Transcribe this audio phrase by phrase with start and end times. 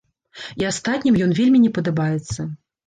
[0.61, 2.53] І астатнім ён вельмі не падабаецца.